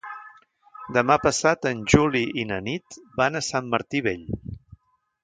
[0.97, 4.25] Demà passat en Juli i na Nit van a Sant Martí Vell.